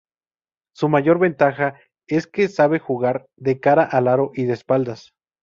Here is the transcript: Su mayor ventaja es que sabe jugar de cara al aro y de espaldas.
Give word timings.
Su 0.73 0.89
mayor 0.89 1.19
ventaja 1.19 1.79
es 2.07 2.25
que 2.25 2.47
sabe 2.47 2.79
jugar 2.79 3.27
de 3.37 3.59
cara 3.59 3.83
al 3.83 4.07
aro 4.07 4.31
y 4.33 4.45
de 4.45 4.53
espaldas. 4.53 5.13